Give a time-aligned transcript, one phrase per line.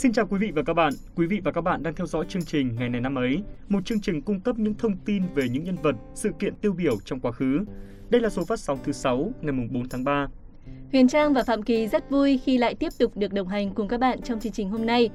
[0.00, 0.92] Xin chào quý vị và các bạn.
[1.14, 3.86] Quý vị và các bạn đang theo dõi chương trình Ngày này năm ấy, một
[3.86, 7.00] chương trình cung cấp những thông tin về những nhân vật, sự kiện tiêu biểu
[7.04, 7.64] trong quá khứ.
[8.10, 10.26] Đây là số phát sóng thứ 6 ngày 4 tháng 3.
[10.92, 13.88] Huyền Trang và Phạm Kỳ rất vui khi lại tiếp tục được đồng hành cùng
[13.88, 15.10] các bạn trong chương trình hôm nay.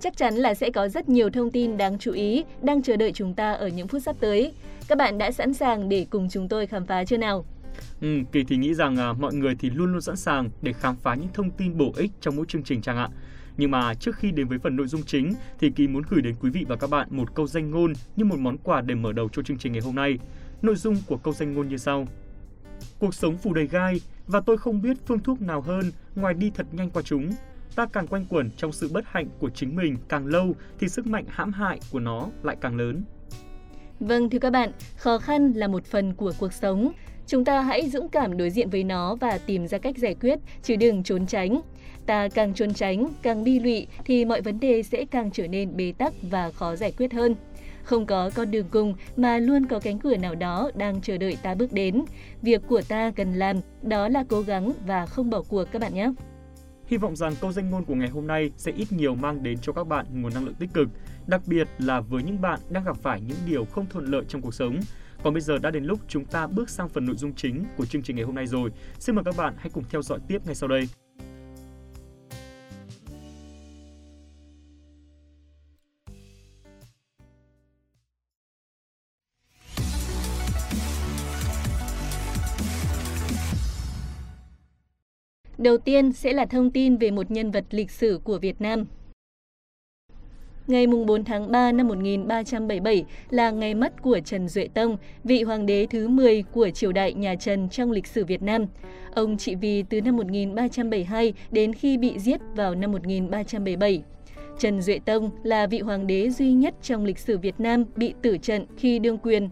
[0.00, 3.12] Chắc chắn là sẽ có rất nhiều thông tin đáng chú ý đang chờ đợi
[3.12, 4.52] chúng ta ở những phút sắp tới.
[4.88, 7.44] Các bạn đã sẵn sàng để cùng chúng tôi khám phá chưa nào?
[8.00, 10.96] Ừ, Kỳ thì nghĩ rằng à, mọi người thì luôn luôn sẵn sàng để khám
[10.96, 13.08] phá những thông tin bổ ích trong mỗi chương trình chẳng ạ.
[13.60, 16.34] Nhưng mà trước khi đến với phần nội dung chính thì Kỳ muốn gửi đến
[16.40, 19.12] quý vị và các bạn một câu danh ngôn như một món quà để mở
[19.12, 20.18] đầu cho chương trình ngày hôm nay.
[20.62, 22.06] Nội dung của câu danh ngôn như sau.
[22.98, 25.84] Cuộc sống phủ đầy gai và tôi không biết phương thuốc nào hơn
[26.14, 27.30] ngoài đi thật nhanh qua chúng.
[27.74, 31.06] Ta càng quanh quẩn trong sự bất hạnh của chính mình càng lâu thì sức
[31.06, 33.04] mạnh hãm hại của nó lại càng lớn.
[34.00, 36.92] Vâng thưa các bạn, khó khăn là một phần của cuộc sống.
[37.26, 40.38] Chúng ta hãy dũng cảm đối diện với nó và tìm ra cách giải quyết,
[40.62, 41.60] chứ đừng trốn tránh.
[42.06, 45.76] Ta càng trốn tránh, càng bi lụy thì mọi vấn đề sẽ càng trở nên
[45.76, 47.34] bế tắc và khó giải quyết hơn.
[47.82, 51.36] Không có con đường cùng mà luôn có cánh cửa nào đó đang chờ đợi
[51.42, 52.04] ta bước đến.
[52.42, 55.94] Việc của ta cần làm đó là cố gắng và không bỏ cuộc các bạn
[55.94, 56.12] nhé.
[56.86, 59.58] Hy vọng rằng câu danh ngôn của ngày hôm nay sẽ ít nhiều mang đến
[59.62, 60.88] cho các bạn nguồn năng lượng tích cực,
[61.26, 64.42] đặc biệt là với những bạn đang gặp phải những điều không thuận lợi trong
[64.42, 64.80] cuộc sống.
[65.22, 67.86] Còn bây giờ đã đến lúc chúng ta bước sang phần nội dung chính của
[67.86, 68.70] chương trình ngày hôm nay rồi.
[68.98, 70.88] Xin mời các bạn hãy cùng theo dõi tiếp ngay sau đây.
[85.58, 88.84] Đầu tiên sẽ là thông tin về một nhân vật lịch sử của Việt Nam.
[90.70, 95.66] Ngày 4 tháng 3 năm 1377 là ngày mất của Trần Duệ Tông, vị hoàng
[95.66, 98.66] đế thứ 10 của triều đại nhà Trần trong lịch sử Việt Nam.
[99.14, 104.02] Ông trị vì từ năm 1372 đến khi bị giết vào năm 1377.
[104.58, 108.14] Trần Duệ Tông là vị hoàng đế duy nhất trong lịch sử Việt Nam bị
[108.22, 109.48] tử trận khi đương quyền.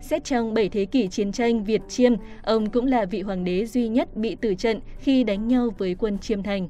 [0.00, 3.66] Xét trong 7 thế kỷ chiến tranh Việt Chiêm, ông cũng là vị hoàng đế
[3.66, 6.68] duy nhất bị tử trận khi đánh nhau với quân Chiêm Thành.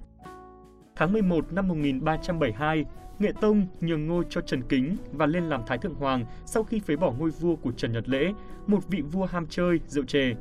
[0.97, 2.85] Tháng 11 năm 1372,
[3.19, 6.81] Nghệ Tông nhường ngôi cho Trần Kính và lên làm Thái Thượng Hoàng sau khi
[6.81, 8.33] phế bỏ ngôi vua của Trần Nhật Lễ,
[8.67, 10.35] một vị vua ham chơi, rượu chè.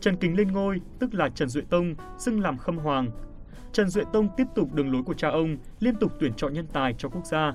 [0.00, 3.10] Trần Kính lên ngôi, tức là Trần Duệ Tông, xưng làm Khâm Hoàng.
[3.72, 6.66] Trần Duệ Tông tiếp tục đường lối của cha ông, liên tục tuyển chọn nhân
[6.72, 7.52] tài cho quốc gia.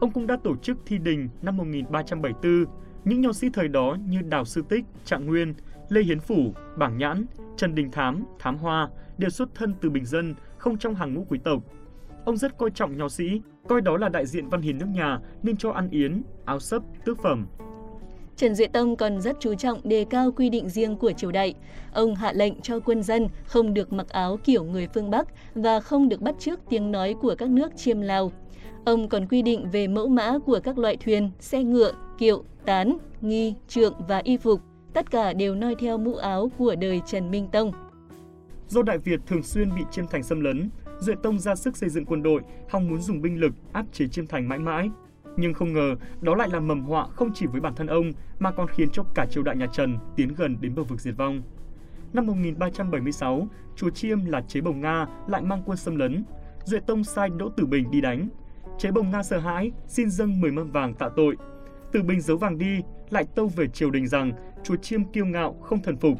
[0.00, 2.64] Ông cũng đã tổ chức thi đình năm 1374,
[3.04, 5.54] những nho sĩ thời đó như Đào Sư Tích, Trạng Nguyên,
[5.88, 7.26] Lê Hiến Phủ, Bảng Nhãn,
[7.56, 8.88] Trần Đình Thám, Thám Hoa
[9.18, 11.62] đều xuất thân từ bình dân, không trong hàng ngũ quý tộc.
[12.24, 15.18] Ông rất coi trọng nho sĩ, coi đó là đại diện văn hiến nước nhà
[15.42, 17.46] nên cho ăn yến, áo sấp, tước phẩm.
[18.36, 21.54] Trần Duệ Tông còn rất chú trọng đề cao quy định riêng của triều đại.
[21.92, 25.80] Ông hạ lệnh cho quân dân không được mặc áo kiểu người phương Bắc và
[25.80, 28.32] không được bắt chước tiếng nói của các nước chiêm Lào.
[28.84, 32.98] Ông còn quy định về mẫu mã của các loại thuyền, xe ngựa, kiệu, tán,
[33.20, 34.60] nghi, trượng và y phục.
[34.94, 37.72] Tất cả đều noi theo mũ áo của đời Trần Minh Tông.
[38.68, 41.88] Do Đại Việt thường xuyên bị chiêm thành xâm lấn, Duệ Tông ra sức xây
[41.88, 44.90] dựng quân đội, hòng muốn dùng binh lực áp chế chiêm thành mãi mãi.
[45.36, 48.50] Nhưng không ngờ, đó lại là mầm họa không chỉ với bản thân ông mà
[48.50, 51.42] còn khiến cho cả triều đại nhà Trần tiến gần đến bờ vực diệt vong.
[52.12, 56.24] Năm 1376, chúa Chiêm là chế bồng Nga lại mang quân xâm lấn.
[56.64, 58.28] Duệ Tông sai Đỗ Tử Bình đi đánh.
[58.78, 61.36] Chế bồng Nga sợ hãi, xin dâng 10 mâm vàng tạ tội.
[61.92, 62.80] Tử Bình giấu vàng đi,
[63.10, 64.32] lại tâu về triều đình rằng
[64.64, 66.18] chúa Chiêm kiêu ngạo không thần phục.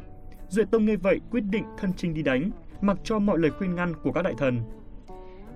[0.48, 3.74] Duệ Tông nghe vậy quyết định thân chinh đi đánh, mặc cho mọi lời khuyên
[3.74, 4.60] ngăn của các đại thần.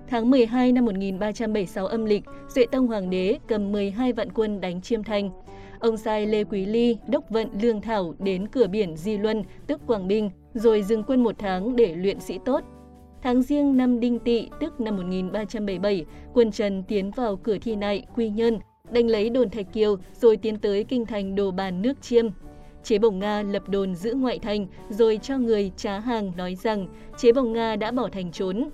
[0.07, 4.81] Tháng 12 năm 1376 âm lịch, Duệ Tông Hoàng đế cầm 12 vạn quân đánh
[4.81, 5.29] Chiêm Thành.
[5.79, 9.81] Ông sai Lê Quý Ly, đốc vận Lương Thảo đến cửa biển Di Luân, tức
[9.87, 12.63] Quảng Bình, rồi dừng quân một tháng để luyện sĩ tốt.
[13.21, 18.05] Tháng riêng năm Đinh Tỵ, tức năm 1377, quân Trần tiến vào cửa Thi Nại,
[18.15, 18.59] Quy Nhơn,
[18.91, 22.27] đánh lấy đồn Thạch Kiều rồi tiến tới kinh thành Đồ Bàn nước Chiêm.
[22.85, 26.87] Chế bồng Nga lập đồn giữ ngoại thành rồi cho người trá hàng nói rằng
[27.17, 28.69] chế bồng Nga đã bỏ thành trốn.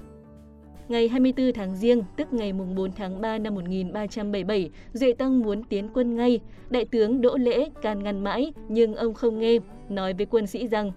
[0.90, 5.90] Ngày 24 tháng Giêng, tức ngày 4 tháng 3 năm 1377, Duệ Tăng muốn tiến
[5.94, 6.40] quân ngay.
[6.70, 9.58] Đại tướng Đỗ Lễ can ngăn mãi, nhưng ông không nghe,
[9.90, 10.92] nói với quân sĩ rằng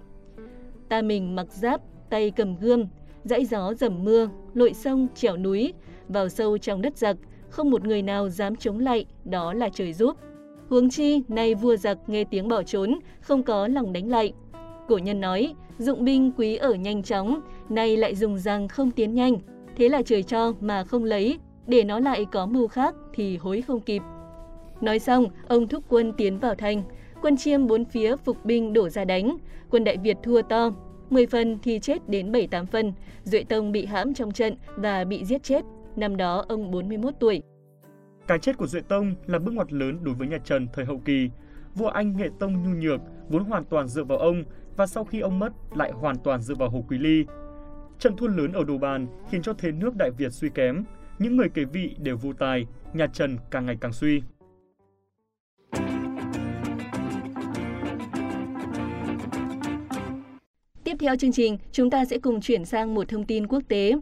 [0.88, 2.86] Ta mình mặc giáp, tay cầm gươm,
[3.24, 5.72] dãy gió dầm mưa, lội sông, trèo núi,
[6.08, 7.16] vào sâu trong đất giặc,
[7.50, 10.16] không một người nào dám chống lại, đó là trời giúp.
[10.74, 14.32] Huống chi, nay vua giặc nghe tiếng bỏ trốn, không có lòng đánh lại.
[14.88, 19.14] Cổ nhân nói, dụng binh quý ở nhanh chóng, nay lại dùng rằng không tiến
[19.14, 19.36] nhanh,
[19.76, 23.62] thế là trời cho mà không lấy, để nó lại có mưu khác thì hối
[23.62, 24.02] không kịp.
[24.80, 26.82] Nói xong, ông thúc quân tiến vào thành,
[27.22, 29.36] quân chiêm bốn phía phục binh đổ ra đánh,
[29.70, 30.70] quân Đại Việt thua to,
[31.10, 32.92] 10 phần thì chết đến 7-8 phần,
[33.24, 35.64] Duệ Tông bị hãm trong trận và bị giết chết.
[35.96, 37.42] năm đó ông 41 tuổi.
[38.26, 40.98] Cái chết của Duệ Tông là bước ngoặt lớn đối với nhà Trần thời hậu
[41.04, 41.30] kỳ.
[41.74, 44.44] Vua Anh Nghệ Tông nhu nhược, vốn hoàn toàn dựa vào ông
[44.76, 47.24] và sau khi ông mất lại hoàn toàn dựa vào Hồ Quý Ly.
[47.98, 50.84] Trận thua lớn ở Đồ Bàn khiến cho thế nước Đại Việt suy kém,
[51.18, 54.22] những người kế vị đều vô tài, nhà Trần càng ngày càng suy.
[60.84, 63.92] Tiếp theo chương trình, chúng ta sẽ cùng chuyển sang một thông tin quốc tế.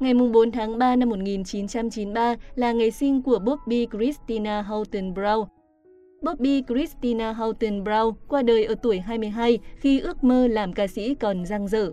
[0.00, 5.46] Ngày 4 tháng 3 năm 1993 là ngày sinh của Bobby Christina Houghton Brown.
[6.22, 11.14] Bobby Christina Houghton Brown qua đời ở tuổi 22 khi ước mơ làm ca sĩ
[11.14, 11.92] còn dang dở.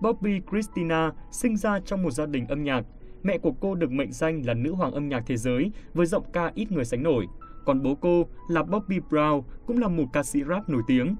[0.00, 2.82] Bobby Christina sinh ra trong một gia đình âm nhạc.
[3.22, 6.24] Mẹ của cô được mệnh danh là nữ hoàng âm nhạc thế giới với giọng
[6.32, 7.26] ca ít người sánh nổi.
[7.64, 11.16] Còn bố cô là Bobby Brown, cũng là một ca sĩ rap nổi tiếng.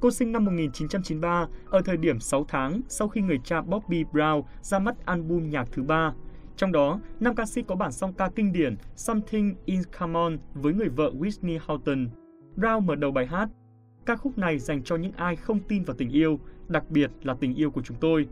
[0.00, 4.42] Cô sinh năm 1993 ở thời điểm 6 tháng sau khi người cha Bobby Brown
[4.62, 6.12] ra mắt album nhạc thứ ba.
[6.56, 10.74] Trong đó, nam ca sĩ có bản song ca kinh điển Something in Common với
[10.74, 12.08] người vợ Whitney Houston.
[12.56, 13.48] Brown mở đầu bài hát.
[14.06, 17.34] Ca khúc này dành cho những ai không tin vào tình yêu, đặc biệt là
[17.40, 18.28] tình yêu của chúng tôi.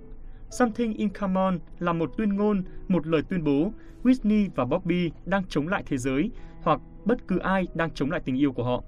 [0.50, 3.72] Something in Common là một tuyên ngôn, một lời tuyên bố
[4.02, 6.31] Whitney và Bobby đang chống lại thế giới
[6.62, 8.82] hoặc bất cứ ai đang chống lại tình yêu của họ.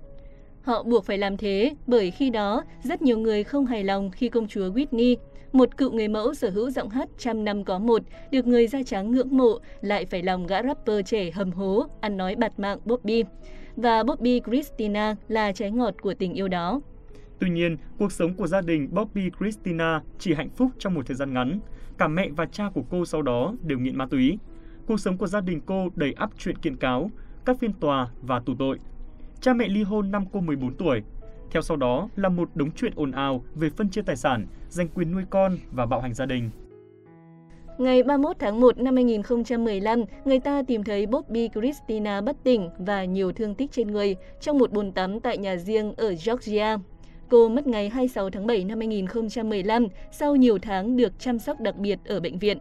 [0.67, 4.29] Họ buộc phải làm thế bởi khi đó rất nhiều người không hài lòng khi
[4.29, 5.17] công chúa Whitney,
[5.53, 8.83] một cựu người mẫu sở hữu giọng hát trăm năm có một, được người da
[8.87, 12.79] trắng ngưỡng mộ, lại phải lòng gã rapper trẻ hầm hố, ăn nói bạt mạng
[12.85, 13.25] Bobby.
[13.77, 16.81] Và Bobby Christina là trái ngọt của tình yêu đó.
[17.39, 21.17] Tuy nhiên, cuộc sống của gia đình Bobby Christina chỉ hạnh phúc trong một thời
[21.17, 21.61] gian ngắn.
[21.99, 24.39] Cả mẹ và cha của cô sau đó đều nghiện ma túy.
[24.87, 27.11] Cuộc sống của gia đình cô đầy ắp chuyện kiện cáo,
[27.45, 28.79] các phiên tòa và tù tội.
[29.47, 31.03] Cha mẹ ly hôn năm cô 14 tuổi.
[31.51, 34.89] Theo sau đó là một đống chuyện ồn ào về phân chia tài sản, giành
[34.89, 36.51] quyền nuôi con và bạo hành gia đình.
[37.79, 43.05] Ngày 31 tháng 1 năm 2015, người ta tìm thấy Bobby Christina bất tỉnh và
[43.05, 46.79] nhiều thương tích trên người trong một bồn tắm tại nhà riêng ở Georgia.
[47.31, 51.77] Cô mất ngày 26 tháng 7 năm 2015 sau nhiều tháng được chăm sóc đặc
[51.77, 52.59] biệt ở bệnh viện.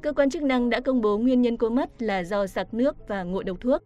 [0.00, 3.08] Cơ quan chức năng đã công bố nguyên nhân cô mất là do sặc nước
[3.08, 3.82] và ngộ độc thuốc.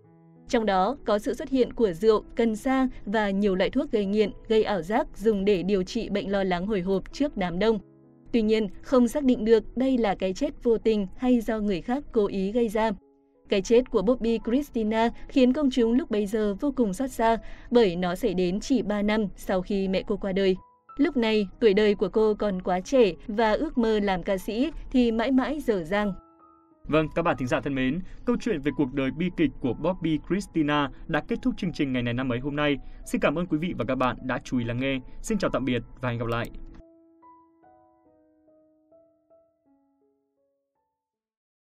[0.51, 4.07] Trong đó có sự xuất hiện của rượu, cần sa và nhiều loại thuốc gây
[4.07, 7.59] nghiện, gây ảo giác dùng để điều trị bệnh lo lắng hồi hộp trước đám
[7.59, 7.79] đông.
[8.33, 11.81] Tuy nhiên, không xác định được đây là cái chết vô tình hay do người
[11.81, 12.91] khác cố ý gây ra.
[13.49, 17.37] Cái chết của Bobby Christina khiến công chúng lúc bấy giờ vô cùng xót xa
[17.71, 20.57] bởi nó xảy đến chỉ 3 năm sau khi mẹ cô qua đời.
[20.97, 24.71] Lúc này, tuổi đời của cô còn quá trẻ và ước mơ làm ca sĩ
[24.93, 26.13] thì mãi mãi dở dang.
[26.85, 29.75] Vâng, các bạn thính giả thân mến, câu chuyện về cuộc đời bi kịch của
[29.75, 32.77] Bobby Christina đã kết thúc chương trình ngày này năm ấy hôm nay.
[33.07, 35.01] Xin cảm ơn quý vị và các bạn đã chú ý lắng nghe.
[35.23, 36.51] Xin chào tạm biệt và hẹn gặp lại.